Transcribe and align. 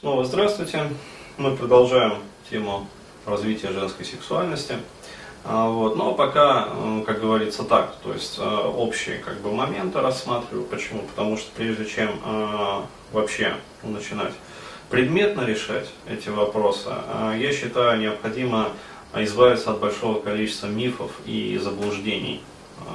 Снова 0.00 0.26
здравствуйте. 0.26 0.90
Мы 1.38 1.56
продолжаем 1.56 2.18
тему 2.50 2.86
развития 3.24 3.70
женской 3.70 4.04
сексуальности. 4.04 4.74
А, 5.42 5.70
вот. 5.70 5.96
Но 5.96 6.12
пока, 6.12 6.68
как 7.06 7.22
говорится, 7.22 7.62
так, 7.62 7.96
то 8.04 8.12
есть 8.12 8.36
а, 8.38 8.68
общие 8.68 9.16
как 9.20 9.40
бы, 9.40 9.52
моменты 9.52 10.02
рассматриваю. 10.02 10.66
Почему? 10.66 11.00
Потому 11.00 11.38
что 11.38 11.50
прежде 11.56 11.86
чем 11.86 12.10
а, 12.26 12.84
вообще 13.10 13.54
начинать 13.82 14.34
предметно 14.90 15.46
решать 15.46 15.88
эти 16.06 16.28
вопросы, 16.28 16.90
я 17.38 17.50
считаю 17.52 17.98
необходимо 17.98 18.68
избавиться 19.14 19.70
от 19.70 19.80
большого 19.80 20.20
количества 20.20 20.66
мифов 20.66 21.10
и 21.24 21.56
заблуждений 21.56 22.42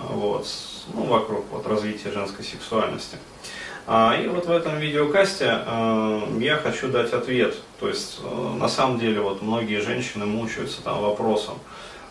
вот, 0.09 0.47
ну, 0.93 1.05
вокруг 1.05 1.45
вот, 1.51 1.65
развития 1.65 2.11
женской 2.11 2.45
сексуальности. 2.45 3.17
А, 3.87 4.15
и 4.15 4.27
вот 4.27 4.45
в 4.45 4.51
этом 4.51 4.77
видеокасте 4.79 5.63
э, 5.65 6.21
я 6.39 6.57
хочу 6.57 6.87
дать 6.87 7.13
ответ. 7.13 7.55
То 7.79 7.87
есть, 7.87 8.19
э, 8.23 8.53
на 8.57 8.67
самом 8.67 8.99
деле, 8.99 9.21
вот 9.21 9.41
многие 9.41 9.81
женщины 9.81 10.25
мучаются 10.25 10.81
там 10.81 11.01
вопросом, 11.01 11.55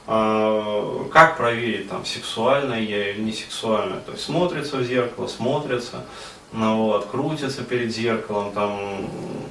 а, 0.07 1.07
как 1.13 1.37
проверить, 1.37 1.89
там, 1.89 2.05
сексуальная 2.05 2.81
я 2.81 3.11
или 3.11 3.21
не 3.21 3.33
сексуальная. 3.33 4.01
То 4.01 4.13
есть, 4.13 4.25
смотрится 4.25 4.79
в 4.79 4.85
зеркало, 4.85 5.29
смотрится, 5.29 6.05
ну, 6.53 6.87
вот, 6.87 7.07
крутится 7.07 7.63
перед 7.63 7.95
зеркалом, 7.95 8.53
там, 8.53 9.09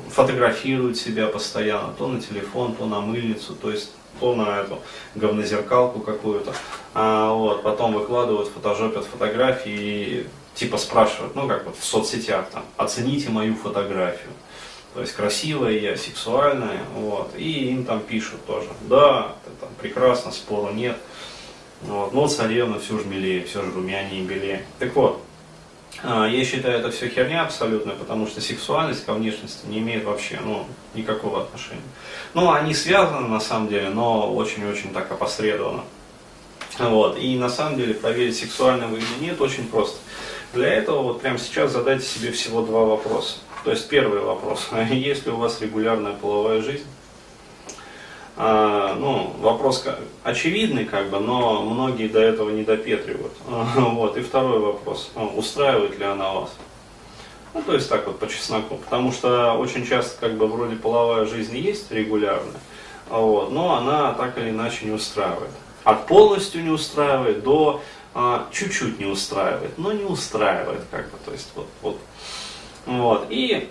фотографирует 0.09 0.97
себя 0.97 1.27
постоянно, 1.27 1.93
то 1.97 2.07
на 2.07 2.19
телефон, 2.19 2.75
то 2.75 2.85
на 2.85 2.99
мыльницу, 2.99 3.55
то 3.55 3.71
есть 3.71 3.91
то 4.19 4.35
на 4.35 4.59
эту 4.59 4.79
говнозеркалку 5.15 6.01
какую-то. 6.01 6.53
А, 6.93 7.33
вот, 7.33 7.63
потом 7.63 7.93
выкладывают, 7.93 8.49
фотожопят 8.49 9.05
фотографии 9.05 9.71
и 9.71 10.27
типа 10.59 10.77
спрашивают, 10.77 11.35
ну 11.35 11.47
как 11.47 11.65
вот 11.65 11.77
в 11.77 11.83
соцсетях 11.83 12.49
там, 12.51 12.63
оцените 12.75 13.29
мою 13.29 13.55
фотографию. 13.55 14.31
То 14.93 15.01
есть 15.01 15.13
красивая 15.13 15.77
я, 15.79 15.95
сексуальная, 15.95 16.81
вот, 16.95 17.31
и 17.37 17.69
им 17.69 17.85
там 17.85 18.01
пишут 18.01 18.45
тоже, 18.45 18.67
да, 18.81 19.35
это 19.45 19.55
там 19.61 19.69
прекрасно, 19.79 20.31
спору 20.31 20.73
нет. 20.73 20.97
Вот, 21.81 22.13
но 22.13 22.27
царевна 22.27 22.79
все 22.79 22.99
же 22.99 23.05
милее, 23.05 23.45
все 23.45 23.63
же 23.63 23.71
румянее 23.71 24.21
и 24.21 24.25
белее. 24.25 24.65
Так 24.79 24.93
вот, 24.95 25.21
а, 26.03 26.27
я 26.27 26.43
считаю, 26.43 26.79
это 26.79 26.91
все 26.91 27.07
херня 27.07 27.43
абсолютно, 27.43 27.93
потому 27.93 28.27
что 28.27 28.41
сексуальность 28.41 29.05
ко 29.05 29.13
внешности 29.13 29.65
не 29.67 29.79
имеет 29.79 30.03
вообще 30.03 30.39
ну, 30.43 30.65
никакого 30.93 31.43
отношения. 31.43 31.81
Ну, 32.33 32.51
они 32.51 32.73
связаны 32.73 33.27
на 33.29 33.39
самом 33.39 33.69
деле, 33.69 33.89
но 33.89 34.33
очень-очень 34.33 34.91
так 34.91 35.09
опосредованно. 35.09 35.83
Вот. 36.79 37.17
И 37.17 37.37
на 37.37 37.49
самом 37.49 37.77
деле 37.77 37.93
проверить, 37.93 38.37
сексуально 38.37 38.87
вы 38.87 38.97
или 38.97 39.25
нет, 39.25 39.39
очень 39.39 39.67
просто. 39.67 39.97
Для 40.53 40.73
этого 40.73 41.03
вот 41.03 41.21
прямо 41.21 41.37
сейчас 41.37 41.71
задайте 41.71 42.05
себе 42.05 42.31
всего 42.31 42.61
два 42.61 42.83
вопроса. 42.85 43.37
То 43.63 43.71
есть 43.71 43.87
первый 43.87 44.21
вопрос, 44.21 44.69
есть 44.91 45.25
ли 45.25 45.31
у 45.31 45.37
вас 45.37 45.61
регулярная 45.61 46.13
половая 46.13 46.61
жизнь? 46.61 46.85
А, 48.41 48.95
ну, 48.95 49.35
вопрос 49.41 49.85
очевидный, 50.23 50.85
как 50.85 51.09
бы, 51.09 51.19
но 51.19 51.61
многие 51.61 52.07
до 52.07 52.21
этого 52.21 52.49
не 52.49 52.63
допетривают. 52.63 53.33
Вот. 53.75 54.17
И 54.17 54.21
второй 54.21 54.59
вопрос, 54.59 55.11
а, 55.15 55.25
устраивает 55.25 55.99
ли 55.99 56.05
она 56.05 56.31
вас? 56.31 56.49
Ну, 57.53 57.61
то 57.61 57.73
есть 57.73 57.89
так 57.89 58.07
вот 58.07 58.17
по 58.17 58.27
чесноку. 58.27 58.77
Потому 58.77 59.11
что 59.11 59.53
очень 59.53 59.85
часто 59.85 60.19
как 60.19 60.37
бы 60.37 60.47
вроде 60.47 60.77
половая 60.77 61.25
жизнь 61.25 61.57
есть 61.57 61.91
регулярная, 61.91 62.61
вот, 63.09 63.51
но 63.51 63.75
она 63.75 64.13
так 64.13 64.37
или 64.37 64.51
иначе 64.51 64.85
не 64.85 64.91
устраивает. 64.91 65.51
От 65.83 66.07
полностью 66.07 66.63
не 66.63 66.69
устраивает 66.69 67.43
до 67.43 67.81
а, 67.81 67.81
чуть-чуть 68.51 68.99
не 68.99 69.05
устраивает, 69.05 69.77
но 69.77 69.91
не 69.91 70.03
устраивает 70.03 70.81
как 70.91 71.09
бы, 71.11 71.17
то 71.23 71.31
есть 71.31 71.49
вот, 71.55 71.67
вот. 71.81 71.99
Вот. 72.85 73.27
И 73.29 73.69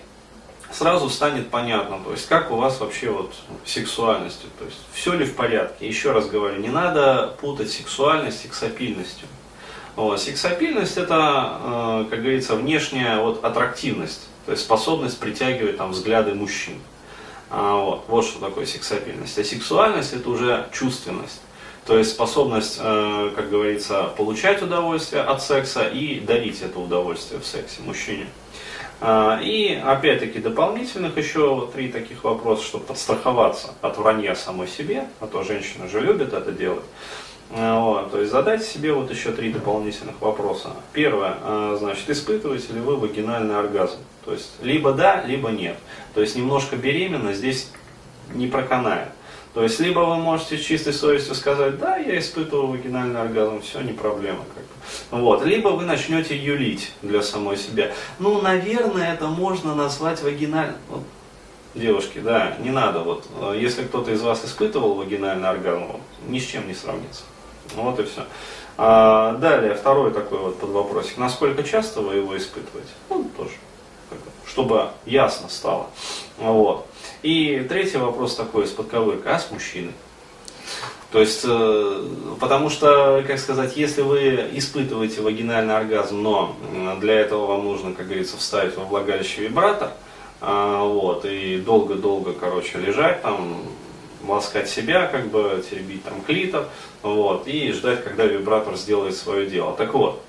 сразу 0.71 1.09
станет 1.09 1.49
понятно, 1.49 1.99
то 2.03 2.11
есть 2.11 2.27
как 2.27 2.51
у 2.51 2.55
вас 2.55 2.79
вообще 2.79 3.09
вот 3.09 3.33
сексуальностью, 3.65 4.49
то 4.57 4.65
есть 4.65 4.77
все 4.93 5.13
ли 5.13 5.25
в 5.25 5.35
порядке. 5.35 5.87
Еще 5.87 6.11
раз 6.11 6.27
говорю, 6.27 6.59
не 6.61 6.69
надо 6.69 7.35
путать 7.41 7.71
сексуальность 7.71 8.39
с 8.39 8.41
сексапильностью. 8.43 9.27
Вот. 9.95 10.21
Сексапильность 10.21 10.97
это, 10.97 11.59
э, 11.61 12.05
как 12.09 12.21
говорится, 12.21 12.55
внешняя 12.55 13.19
вот, 13.19 13.43
аттрактивность, 13.43 14.29
то 14.45 14.53
есть 14.53 14.63
способность 14.63 15.19
притягивать 15.19 15.77
там, 15.77 15.91
взгляды 15.91 16.33
мужчин. 16.33 16.79
А, 17.49 17.75
вот. 17.75 18.05
вот 18.07 18.25
что 18.25 18.39
такое 18.39 18.65
сексапильность. 18.65 19.37
А 19.37 19.43
сексуальность 19.43 20.13
это 20.13 20.29
уже 20.29 20.69
чувственность. 20.71 21.41
То 21.89 21.97
есть 21.97 22.11
способность, 22.11 22.77
э, 22.79 23.31
как 23.35 23.49
говорится, 23.49 24.11
получать 24.15 24.61
удовольствие 24.61 25.23
от 25.23 25.41
секса 25.41 25.87
и 25.87 26.19
дарить 26.19 26.61
это 26.61 26.79
удовольствие 26.79 27.41
в 27.41 27.47
сексе 27.47 27.81
мужчине. 27.81 28.27
А, 29.01 29.39
и 29.41 29.73
опять-таки 29.73 30.37
дополнительных 30.37 31.17
еще 31.17 31.67
три 31.73 31.91
таких 31.91 32.23
вопроса, 32.23 32.63
чтобы 32.63 32.85
подстраховаться 32.85 33.73
от 33.81 33.97
вранья 33.97 34.35
самой 34.35 34.67
себе, 34.67 35.07
а 35.19 35.25
то 35.25 35.41
женщина 35.41 35.87
же 35.87 35.99
любит 35.99 36.31
это 36.31 36.51
делать. 36.51 36.85
А, 37.49 37.83
вот, 37.83 38.11
то 38.11 38.19
есть 38.19 38.31
задать 38.31 38.63
себе 38.63 38.93
вот 38.93 39.09
еще 39.09 39.31
три 39.31 39.51
дополнительных 39.51 40.21
вопроса. 40.21 40.69
Первое, 40.93 41.37
значит, 41.77 42.07
испытываете 42.07 42.71
ли 42.71 42.81
вы 42.81 42.97
вагинальный 42.97 43.57
оргазм? 43.57 43.97
То 44.25 44.33
есть 44.33 44.51
либо 44.61 44.91
да, 44.91 45.23
либо 45.23 45.49
нет. 45.49 45.75
То 46.13 46.21
есть 46.21 46.35
немножко 46.35 46.75
беременна 46.75 47.33
здесь 47.33 47.71
не 48.35 48.45
проканает. 48.45 49.09
То 49.53 49.63
есть, 49.63 49.79
либо 49.79 50.01
вы 50.01 50.17
можете 50.17 50.57
чистой 50.59 50.93
совестью 50.93 51.33
сказать, 51.33 51.79
да, 51.79 51.97
я 51.97 52.19
испытывал 52.19 52.67
вагинальный 52.67 53.19
оргазм, 53.19 53.61
все, 53.61 53.81
не 53.81 53.93
проблема. 53.93 54.43
Как 54.53 54.63
бы. 54.63 55.23
вот. 55.23 55.43
Либо 55.43 55.69
вы 55.69 55.85
начнете 55.85 56.37
юлить 56.37 56.91
для 57.01 57.23
самой 57.23 57.57
себя. 57.57 57.91
Ну, 58.19 58.41
наверное, 58.41 59.13
это 59.13 59.27
можно 59.27 59.73
назвать 59.73 60.21
вагинальным. 60.21 60.77
Вот, 60.89 61.03
девушки, 61.73 62.19
да, 62.19 62.55
не 62.59 62.69
надо. 62.69 62.99
Вот, 62.99 63.25
если 63.55 63.83
кто-то 63.83 64.11
из 64.11 64.21
вас 64.21 64.45
испытывал 64.45 64.93
вагинальный 64.93 65.49
оргазм, 65.49 65.87
вот, 65.87 66.01
ни 66.27 66.37
с 66.39 66.45
чем 66.45 66.67
не 66.67 66.75
сравнится. 66.75 67.23
Вот 67.75 67.99
и 67.99 68.03
все. 68.03 68.25
А, 68.77 69.33
далее, 69.33 69.73
второй 69.73 70.13
такой 70.13 70.37
вот 70.37 70.59
под 70.59 70.69
вопросик. 70.69 71.17
Насколько 71.17 71.63
часто 71.63 72.01
вы 72.01 72.15
его 72.15 72.37
испытываете? 72.37 72.91
Ну, 73.09 73.29
тоже. 73.35 73.51
Чтобы 74.47 74.89
ясно 75.05 75.49
стало. 75.49 75.87
Вот. 76.37 76.87
И 77.21 77.65
третий 77.67 77.97
вопрос 77.97 78.35
такой 78.35 78.65
из 78.65 78.71
подковырка, 78.71 79.35
а 79.35 79.39
с 79.39 79.51
мужчиной? 79.51 79.93
То 81.11 81.19
есть, 81.19 81.41
э, 81.43 82.05
потому 82.39 82.69
что, 82.69 83.23
как 83.25 83.39
сказать, 83.39 83.75
если 83.75 84.01
вы 84.01 84.49
испытываете 84.53 85.21
вагинальный 85.21 85.75
оргазм, 85.75 86.21
но 86.21 86.55
для 87.01 87.19
этого 87.19 87.47
вам 87.47 87.63
нужно, 87.65 87.93
как 87.93 88.05
говорится, 88.05 88.37
вставить 88.37 88.77
во 88.77 88.83
влагалище 88.83 89.41
вибратор, 89.41 89.91
а, 90.39 90.83
вот, 90.83 91.25
и 91.25 91.57
долго-долго, 91.57 92.33
короче, 92.33 92.77
лежать 92.77 93.21
там, 93.23 93.57
ласкать 94.25 94.69
себя, 94.69 95.07
как 95.07 95.27
бы, 95.29 95.63
теребить 95.67 96.03
там 96.03 96.21
клитор, 96.21 96.67
вот, 97.01 97.47
и 97.47 97.71
ждать, 97.71 98.03
когда 98.03 98.25
вибратор 98.25 98.75
сделает 98.75 99.17
свое 99.17 99.47
дело. 99.47 99.75
Так 99.75 99.93
вот, 99.95 100.23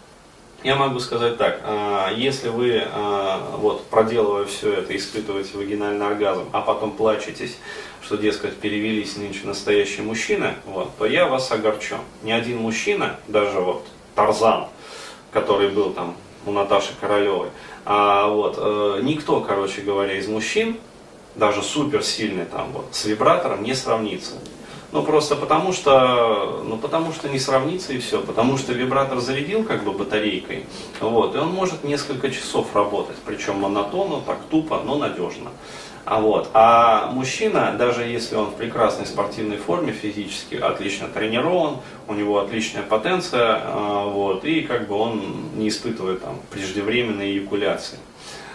я 0.63 0.77
могу 0.77 0.99
сказать 0.99 1.39
так, 1.39 1.61
а, 1.65 2.13
если 2.13 2.49
вы, 2.49 2.83
а, 2.85 3.57
вот, 3.57 3.87
проделывая 3.87 4.45
все 4.45 4.75
это, 4.75 4.97
испытываете 4.97 5.57
вагинальный 5.57 6.07
оргазм, 6.07 6.45
а 6.53 6.61
потом 6.61 6.93
плачетесь, 6.93 7.57
что, 8.03 8.17
дескать, 8.17 8.57
перевелись 8.57 9.17
нынче 9.17 9.41
настоящие 9.45 10.03
мужчины, 10.03 10.55
вот, 10.67 10.91
то 10.99 11.07
я 11.07 11.27
вас 11.27 11.51
огорчу. 11.51 11.97
Ни 12.23 12.33
один 12.33 12.59
мужчина, 12.59 13.17
даже 13.29 13.61
вот 13.61 13.87
Тарзан, 14.15 14.67
который 15.33 15.71
был 15.71 15.93
там 15.93 16.17
у 16.45 16.53
Наташи 16.53 16.93
Королевой, 17.01 17.49
а, 17.85 18.29
вот, 18.29 18.57
э, 18.59 19.01
никто, 19.03 19.41
короче 19.41 19.81
говоря, 19.81 20.19
из 20.19 20.29
мужчин, 20.29 20.77
даже 21.37 21.63
суперсильный 21.63 22.45
там 22.45 22.73
вот, 22.73 22.87
с 22.93 23.05
вибратором 23.05 23.63
не 23.63 23.75
сравнится. 23.75 24.33
Ну, 24.93 25.05
просто 25.05 25.37
потому 25.37 25.73
что, 25.73 26.65
ну, 26.67 26.77
потому 26.77 27.13
что 27.13 27.29
не 27.29 27.39
сравнится 27.39 27.93
и 27.93 27.99
все. 27.99 28.21
Потому 28.21 28.59
что 28.59 28.73
вибратор 28.73 29.21
зарядил 29.21 29.65
как 29.65 29.85
бы 29.85 29.93
батарейкой, 29.93 30.67
вот, 31.01 31.37
и 31.37 31.39
он 31.39 31.53
может 31.53 31.85
несколько 31.85 32.31
часов 32.31 32.75
работать, 32.75 33.17
причем 33.25 33.61
монотонно, 33.61 34.21
так 34.27 34.39
тупо, 34.51 34.83
но 34.85 34.97
надежно. 34.97 35.51
А, 36.07 36.21
вот. 36.21 36.49
а 36.55 37.13
мужчина, 37.13 37.77
даже 37.79 38.03
если 38.03 38.35
он 38.35 38.47
в 38.47 38.55
прекрасной 38.55 39.07
спортивной 39.07 39.59
форме 39.59 39.93
физически, 39.93 40.57
отлично 40.57 41.07
тренирован, 41.07 41.77
у 42.09 42.15
него 42.15 42.41
отличная 42.41 42.83
потенция, 42.83 43.61
а, 43.63 44.07
вот, 44.07 44.45
и 44.45 44.63
как 44.63 44.89
бы 44.89 44.97
он 44.97 45.23
не 45.55 45.69
испытывает 45.69 46.23
там, 46.23 46.41
преждевременной 46.51 47.33
эякуляции. 47.33 47.99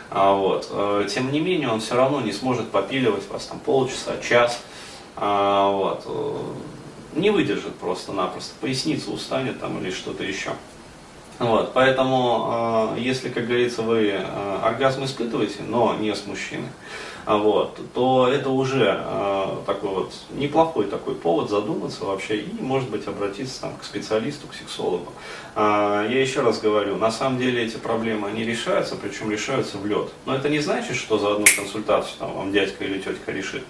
А, 0.09 0.33
вот. 0.33 0.67
Э, 0.71 1.07
тем 1.09 1.31
не 1.31 1.39
менее, 1.39 1.69
он 1.69 1.79
все 1.79 1.95
равно 1.95 2.21
не 2.21 2.31
сможет 2.31 2.69
попиливать 2.69 3.29
вас 3.29 3.45
там 3.45 3.59
полчаса, 3.59 4.13
час, 4.21 4.61
а, 5.15 5.71
вот, 5.71 6.03
э, 6.05 7.19
не 7.19 7.29
выдержит 7.29 7.75
просто-напросто, 7.75 8.53
поясница 8.59 9.11
устанет 9.11 9.59
там 9.59 9.79
или 9.79 9.91
что-то 9.91 10.23
еще. 10.23 10.51
Вот, 11.39 11.73
поэтому, 11.73 12.93
э, 12.95 12.99
если, 13.01 13.29
как 13.29 13.47
говорится, 13.47 13.81
вы 13.81 14.07
э, 14.07 14.59
оргазм 14.63 15.03
испытываете, 15.03 15.63
но 15.67 15.95
не 15.95 16.15
с 16.15 16.25
мужчиной, 16.25 16.69
а 17.25 17.37
вот, 17.37 17.79
то 17.95 18.27
это 18.27 18.51
уже 18.51 19.03
э, 19.03 19.57
такой 19.65 19.89
вот 19.89 20.13
неплохой 20.29 20.85
такой 20.85 21.15
повод 21.15 21.49
задуматься 21.49 22.05
вообще 22.05 22.37
и, 22.37 22.61
может 22.61 22.91
быть, 22.91 23.07
обратиться 23.07 23.61
там, 23.61 23.75
к 23.81 23.83
специалисту, 23.83 24.47
к 24.47 24.53
сексологу. 24.53 25.11
Э, 25.55 26.07
я 26.07 26.21
еще 26.21 26.41
раз 26.41 26.59
говорю, 26.59 26.97
на 26.97 27.09
самом 27.09 27.39
деле 27.39 27.65
эти 27.65 27.77
проблемы, 27.77 28.27
они 28.27 28.45
решаются, 28.45 28.95
причем 28.95 29.31
решаются 29.31 29.79
в 29.79 29.87
лед. 29.87 30.09
Но 30.27 30.35
это 30.35 30.49
не 30.49 30.59
значит, 30.59 30.95
что 30.95 31.17
за 31.17 31.31
одну 31.33 31.45
консультацию 31.55 32.15
там, 32.19 32.31
вам 32.31 32.51
дядька 32.51 32.85
или 32.85 32.99
тетка 32.99 33.31
решит 33.31 33.63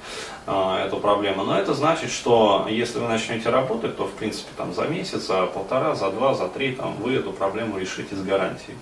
эту 0.45 0.97
проблему, 0.97 1.43
но 1.43 1.57
это 1.57 1.73
значит, 1.73 2.11
что 2.11 2.67
если 2.69 2.99
вы 2.99 3.07
начнете 3.07 3.49
работать, 3.49 3.97
то, 3.97 4.05
в 4.05 4.11
принципе, 4.11 4.49
там, 4.55 4.75
за 4.75 4.83
месяц, 4.83 5.25
за 5.25 5.47
полтора, 5.47 5.95
за 5.95 6.11
два, 6.11 6.35
за 6.35 6.47
три, 6.49 6.75
там, 6.75 6.93
вы 6.97 7.15
эту 7.15 7.31
проблему 7.31 7.54
решите 7.77 8.15
с 8.15 8.21
гарантией. 8.21 8.77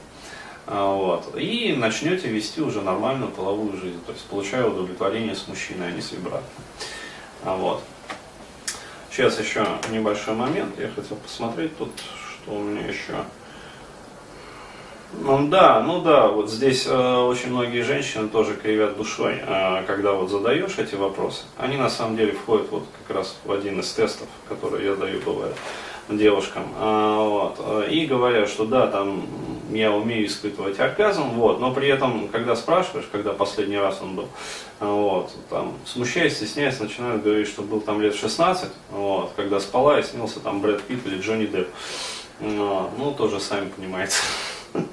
А, 0.65 0.95
вот, 0.95 1.35
и 1.35 1.75
начнете 1.77 2.29
вести 2.29 2.61
уже 2.61 2.81
нормальную 2.81 3.31
половую 3.31 3.75
жизнь, 3.75 3.99
то 4.05 4.13
есть 4.13 4.25
получая 4.25 4.65
удовлетворение 4.65 5.35
с 5.35 5.47
мужчиной, 5.47 5.89
а 5.89 5.91
не 5.91 6.01
с 6.01 6.11
вибратором. 6.13 6.43
А, 7.43 7.55
вот. 7.57 7.83
Сейчас 9.11 9.39
еще 9.39 9.67
небольшой 9.91 10.35
момент, 10.35 10.79
я 10.79 10.87
хотел 10.87 11.17
посмотреть 11.17 11.77
тут, 11.77 11.91
что 11.99 12.53
у 12.53 12.63
меня 12.63 12.87
еще. 12.87 13.13
Ну 15.19 15.47
да, 15.47 15.81
ну 15.81 16.01
да, 16.01 16.27
вот 16.27 16.49
здесь 16.49 16.87
э, 16.87 17.15
очень 17.17 17.51
многие 17.51 17.81
женщины 17.81 18.27
тоже 18.27 18.55
кривят 18.55 18.97
душой, 18.97 19.39
э, 19.45 19.83
когда 19.85 20.13
вот 20.13 20.31
задаешь 20.31 20.79
эти 20.79 20.95
вопросы. 20.95 21.43
Они 21.57 21.77
на 21.77 21.89
самом 21.89 22.17
деле 22.17 22.31
входят 22.31 22.71
вот 22.71 22.85
как 23.05 23.17
раз 23.17 23.37
в 23.45 23.51
один 23.51 23.79
из 23.79 23.91
тестов, 23.91 24.27
которые 24.49 24.87
я 24.87 24.95
даю, 24.95 25.21
бывает 25.21 25.55
девушкам. 26.09 26.63
А, 26.77 27.27
вот, 27.27 27.88
и 27.89 28.05
говорят, 28.05 28.50
что 28.50 28.65
да, 28.65 28.88
там 28.88 29.25
я 29.71 29.91
умею 29.91 30.27
испытывать 30.27 30.79
оргазм, 30.79 31.29
вот, 31.31 31.59
но 31.59 31.73
при 31.73 31.88
этом, 31.88 32.27
когда 32.27 32.55
спрашиваешь, 32.55 33.07
когда 33.11 33.33
последний 33.33 33.77
раз 33.77 34.00
он 34.01 34.15
был, 34.15 34.27
вот, 34.79 35.31
там, 35.50 35.73
смущаясь, 35.85 36.35
стесняясь, 36.35 36.79
начинают 36.79 37.23
говорить, 37.23 37.47
что 37.47 37.61
был 37.61 37.81
там 37.81 38.01
лет 38.01 38.15
16, 38.15 38.69
вот, 38.91 39.31
когда 39.35 39.59
спала 39.59 40.00
и 40.00 40.03
снился 40.03 40.39
там 40.39 40.61
Брэд 40.61 40.83
Питт 40.83 41.05
или 41.07 41.19
Джонни 41.19 41.45
Депп. 41.45 41.69
Ну, 42.39 43.13
тоже 43.17 43.39
сами 43.39 43.69
понимаете. 43.69 44.15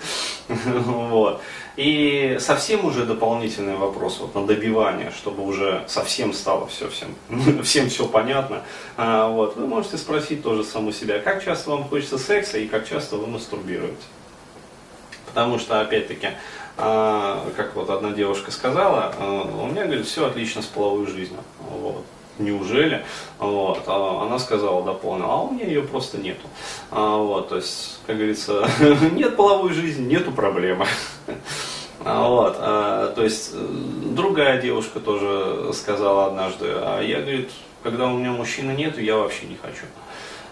Вот. 0.84 1.40
И 1.80 2.36
совсем 2.40 2.84
уже 2.84 3.06
дополнительный 3.06 3.74
вопрос 3.74 4.18
вот 4.20 4.34
на 4.34 4.46
добивание, 4.46 5.10
чтобы 5.16 5.42
уже 5.42 5.82
совсем 5.86 6.34
стало 6.34 6.66
все 6.66 6.90
всем, 6.90 7.14
всем 7.62 7.88
все 7.88 8.06
понятно. 8.06 8.64
А, 8.98 9.28
вот, 9.28 9.56
вы 9.56 9.66
можете 9.66 9.96
спросить 9.96 10.42
тоже 10.42 10.62
саму 10.62 10.92
себя, 10.92 11.20
как 11.20 11.42
часто 11.42 11.70
вам 11.70 11.84
хочется 11.84 12.18
секса 12.18 12.58
и 12.58 12.68
как 12.68 12.86
часто 12.86 13.16
вы 13.16 13.28
мастурбируете. 13.28 13.96
Потому 15.24 15.58
что, 15.58 15.80
опять-таки, 15.80 16.28
а, 16.76 17.48
как 17.56 17.74
вот 17.74 17.88
одна 17.88 18.10
девушка 18.10 18.50
сказала, 18.50 19.14
а, 19.18 19.62
у 19.62 19.66
меня, 19.68 19.86
говорит, 19.86 20.04
все 20.04 20.26
отлично 20.26 20.60
с 20.60 20.66
половой 20.66 21.06
жизнью. 21.06 21.40
Вот 21.60 22.04
неужели? 22.40 23.04
Вот. 23.38 23.84
А 23.86 24.26
она 24.26 24.38
сказала, 24.38 24.82
дополнила, 24.82 25.32
а 25.32 25.42
у 25.42 25.52
меня 25.52 25.66
ее 25.66 25.82
просто 25.82 26.18
нету. 26.18 26.46
А, 26.90 27.16
вот, 27.16 27.48
то 27.48 27.56
есть, 27.56 28.00
как 28.06 28.16
говорится, 28.16 28.68
нет 29.12 29.36
половой 29.36 29.72
жизни, 29.72 30.06
нету 30.06 30.32
проблемы. 30.32 30.86
А, 32.04 32.28
вот, 32.28 32.56
а, 32.58 33.12
то 33.14 33.22
есть, 33.22 33.52
другая 34.14 34.60
девушка 34.60 35.00
тоже 35.00 35.72
сказала 35.74 36.26
однажды, 36.26 36.66
а 36.68 37.00
я, 37.02 37.20
говорит, 37.20 37.50
когда 37.82 38.06
у 38.06 38.16
меня 38.16 38.32
мужчины 38.32 38.72
нету, 38.72 39.00
я 39.00 39.16
вообще 39.16 39.46
не 39.46 39.56
хочу. 39.56 39.84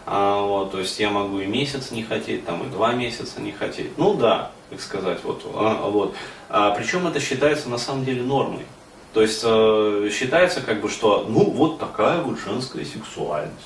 А, 0.07 0.41
вот, 0.43 0.73
то 0.73 0.79
есть 0.79 0.99
я 1.01 1.11
могу 1.11 1.41
и 1.41 1.47
месяц 1.47 1.91
не 1.91 2.03
хотеть, 2.03 2.45
там, 2.47 2.67
и 2.67 2.71
два 2.71 2.93
месяца 2.93 3.41
не 3.41 3.53
хотеть. 3.53 3.97
Ну 3.99 4.15
да, 4.15 4.51
так 4.71 4.81
сказать, 4.81 5.21
вот. 5.25 5.43
А, 5.55 5.89
вот. 5.89 6.15
А, 6.49 6.71
причем 6.73 7.07
это 7.07 7.21
считается 7.21 7.69
на 7.69 7.79
самом 7.79 8.05
деле 8.05 8.23
нормой. 8.23 8.67
То 9.15 9.23
есть 9.23 9.41
э, 9.43 10.11
считается 10.13 10.61
как 10.61 10.81
бы, 10.81 10.89
что 10.89 11.27
ну 11.29 11.51
вот 11.51 11.79
такая 11.79 12.21
вот 12.21 12.39
женская 12.39 12.85
сексуальность. 12.85 13.57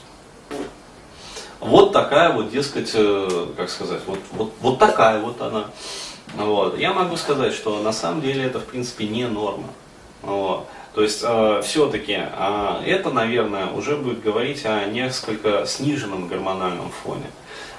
Вот 1.61 1.93
такая 1.93 2.33
вот, 2.33 2.51
дескать, 2.51 2.91
э, 2.95 3.47
как 3.57 3.69
сказать, 3.69 4.01
вот, 4.07 4.19
вот, 4.33 4.53
вот 4.61 4.79
такая 4.79 5.21
вот 5.21 5.41
она. 5.41 5.67
Вот. 6.37 6.79
Я 6.79 6.93
могу 6.93 7.17
сказать, 7.17 7.55
что 7.55 7.83
на 7.83 7.93
самом 7.93 8.23
деле 8.23 8.45
это 8.45 8.61
в 8.61 8.65
принципе 8.65 9.07
не 9.07 9.27
норма. 9.27 9.69
Вот. 10.23 10.67
То 10.95 11.03
есть 11.03 11.23
э, 11.25 11.61
все-таки 11.65 12.19
э, 12.19 12.83
это, 12.87 13.11
наверное, 13.11 13.69
уже 13.69 13.97
будет 13.97 14.23
говорить 14.23 14.65
о 14.67 14.85
несколько 14.87 15.67
сниженном 15.67 16.29
гормональном 16.29 16.91
фоне. 16.91 17.27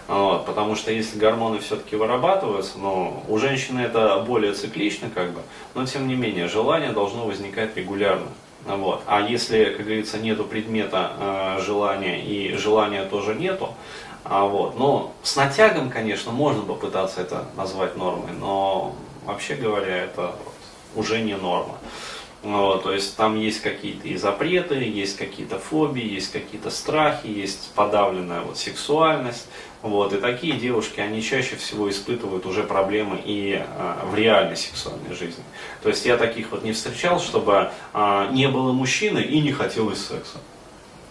Вот, 0.07 0.45
потому 0.45 0.75
что 0.75 0.91
если 0.91 1.17
гормоны 1.17 1.59
все-таки 1.59 1.95
вырабатываются, 1.95 2.77
но 2.77 3.23
у 3.29 3.37
женщины 3.37 3.79
это 3.79 4.19
более 4.27 4.53
циклично, 4.53 5.09
как 5.13 5.31
бы, 5.31 5.41
но 5.75 5.85
тем 5.85 6.09
не 6.09 6.15
менее 6.15 6.49
желание 6.49 6.91
должно 6.91 7.25
возникать 7.25 7.77
регулярно. 7.77 8.27
Вот. 8.65 9.01
А 9.05 9.21
если, 9.21 9.65
как 9.65 9.85
говорится, 9.85 10.17
нету 10.17 10.43
предмета 10.43 11.11
э, 11.19 11.61
желания 11.61 12.21
и 12.21 12.55
желания 12.55 13.03
тоже 13.05 13.35
нету, 13.35 13.73
а 14.23 14.45
вот, 14.45 14.77
но 14.77 15.13
с 15.21 15.35
натягом, 15.35 15.89
конечно, 15.89 16.31
можно 16.31 16.61
попытаться 16.63 17.21
это 17.21 17.45
назвать 17.57 17.97
нормой, 17.97 18.31
но 18.39 18.95
вообще 19.25 19.55
говоря, 19.55 19.97
это 20.03 20.35
уже 20.95 21.21
не 21.21 21.35
норма. 21.35 21.77
Вот, 22.43 22.83
то 22.83 22.91
есть 22.91 23.15
там 23.15 23.39
есть 23.39 23.61
какие-то 23.61 24.05
и 24.09 24.17
запреты, 24.17 24.75
есть 24.75 25.15
какие-то 25.15 25.59
фобии, 25.59 26.03
есть 26.03 26.29
какие-то 26.31 26.71
страхи, 26.71 27.27
есть 27.27 27.71
подавленная 27.73 28.41
вот 28.41 28.57
сексуальность. 28.57 29.47
Вот, 29.81 30.13
и 30.13 30.17
такие 30.17 30.53
девушки, 30.53 30.99
они 30.99 31.21
чаще 31.21 31.55
всего 31.55 31.89
испытывают 31.89 32.45
уже 32.45 32.63
проблемы 32.63 33.21
и 33.23 33.61
а, 33.61 34.05
в 34.05 34.15
реальной 34.15 34.57
сексуальной 34.57 35.13
жизни. 35.13 35.43
То 35.83 35.89
есть 35.89 36.05
я 36.05 36.17
таких 36.17 36.51
вот 36.51 36.63
не 36.63 36.73
встречал, 36.73 37.21
чтобы 37.21 37.71
а, 37.93 38.29
не 38.31 38.49
было 38.49 38.73
мужчины 38.73 39.19
и 39.19 39.39
не 39.39 39.53
хотелось 39.53 40.05
секса. 40.05 40.39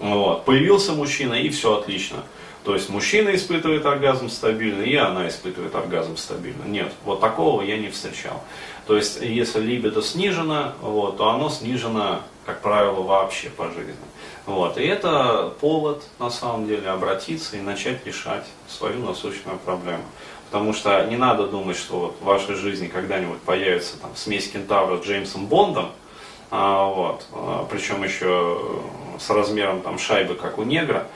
Вот, 0.01 0.45
появился 0.45 0.93
мужчина 0.93 1.35
и 1.35 1.49
все 1.49 1.79
отлично. 1.79 2.19
То 2.65 2.75
есть 2.75 2.89
мужчина 2.89 3.35
испытывает 3.35 3.85
оргазм 3.87 4.29
стабильно, 4.29 4.83
и 4.83 4.95
она 4.95 5.29
испытывает 5.29 5.75
оргазм 5.75 6.17
стабильно. 6.17 6.63
Нет, 6.65 6.93
вот 7.05 7.21
такого 7.21 7.63
я 7.63 7.77
не 7.77 7.91
встречал. 7.91 8.43
То 8.87 8.97
есть 8.97 9.21
если 9.21 9.61
либидо 9.61 10.01
снижено, 10.01 10.73
вот, 10.81 11.17
то 11.17 11.29
оно 11.29 11.49
снижено, 11.51 12.21
как 12.47 12.61
правило, 12.61 13.03
вообще 13.03 13.51
по 13.51 13.67
жизни. 13.67 13.95
Вот. 14.47 14.79
И 14.79 14.85
это 14.85 15.53
повод, 15.61 16.03
на 16.19 16.31
самом 16.31 16.67
деле, 16.67 16.89
обратиться 16.89 17.57
и 17.57 17.61
начать 17.61 18.05
решать 18.07 18.45
свою 18.69 19.05
насущную 19.05 19.59
проблему. 19.59 20.05
Потому 20.51 20.73
что 20.73 21.05
не 21.07 21.17
надо 21.17 21.47
думать, 21.47 21.77
что 21.77 21.99
вот 21.99 22.17
в 22.21 22.25
вашей 22.25 22.57
жизни 22.57 22.87
когда-нибудь 22.87 23.41
появится 23.41 23.99
там, 23.99 24.11
смесь 24.15 24.51
кентавра 24.51 24.99
с 24.99 25.05
Джеймсом 25.05 25.47
Бондом, 25.47 25.93
а, 26.55 26.85
вот, 26.85 27.27
а, 27.33 27.67
причем 27.71 28.05
еще 28.05 28.61
с 29.19 29.31
размером 29.31 29.81
там, 29.81 29.99
шайбы, 29.99 30.35
как 30.35 30.59
у 30.59 30.65
негра, 30.65 31.07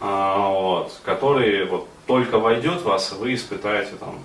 а, 0.00 0.48
вот, 0.48 0.92
который 1.04 1.66
вот 1.66 1.86
только 2.06 2.38
войдет 2.38 2.80
в 2.80 2.84
вас, 2.84 3.12
вы 3.12 3.34
испытаете 3.34 3.92
там 4.00 4.18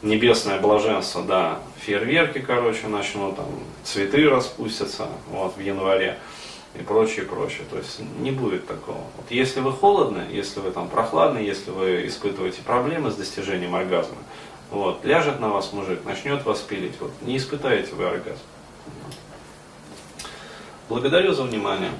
небесное 0.00 0.58
блаженство, 0.58 1.22
да, 1.22 1.58
фейерверки, 1.76 2.38
короче, 2.38 2.86
начнут, 2.86 3.36
там, 3.36 3.46
цветы 3.84 4.26
распустятся, 4.26 5.08
вот, 5.28 5.58
в 5.58 5.60
январе 5.60 6.18
и 6.74 6.82
прочее, 6.82 7.26
прочее. 7.26 7.66
То 7.70 7.76
есть 7.76 8.00
не 8.20 8.30
будет 8.30 8.66
такого. 8.66 9.02
Вот 9.18 9.26
если 9.28 9.60
вы 9.60 9.72
холодны, 9.72 10.24
если 10.30 10.60
вы 10.60 10.70
там 10.70 10.88
прохладны, 10.88 11.38
если 11.40 11.72
вы 11.72 12.06
испытываете 12.06 12.62
проблемы 12.62 13.10
с 13.10 13.16
достижением 13.16 13.74
оргазма, 13.74 14.16
вот, 14.70 15.04
ляжет 15.04 15.40
на 15.40 15.50
вас 15.50 15.74
мужик, 15.74 16.06
начнет 16.06 16.42
вас 16.46 16.60
пилить, 16.60 16.94
вот, 17.00 17.12
не 17.20 17.36
испытаете 17.36 17.94
вы 17.94 18.06
оргазм. 18.06 18.40
Благодарю 20.88 21.34
за 21.34 21.42
внимание. 21.42 21.90